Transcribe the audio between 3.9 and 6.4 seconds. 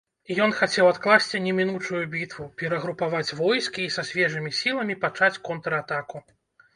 са свежымі сіламі пачаць контратаку.